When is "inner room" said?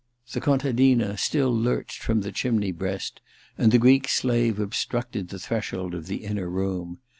6.25-6.97